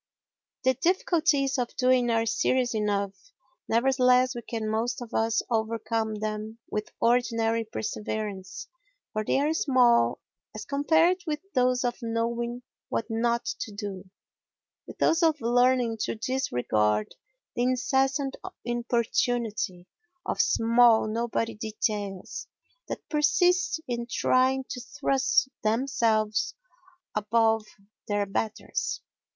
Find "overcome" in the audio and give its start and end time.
5.51-6.15